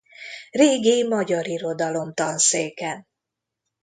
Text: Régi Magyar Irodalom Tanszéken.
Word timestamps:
Régi 0.51 1.03
Magyar 1.07 1.47
Irodalom 1.47 2.13
Tanszéken. 2.13 3.07